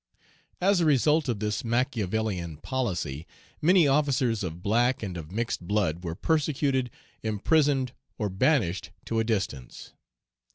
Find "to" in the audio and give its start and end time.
9.05-9.19